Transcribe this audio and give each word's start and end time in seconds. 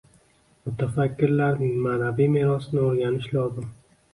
Mutafakkirlarning 0.69 1.75
ma’naviy 1.83 2.33
merosini 2.39 2.83
o‘rganish 2.89 3.29
lozim. 3.39 3.71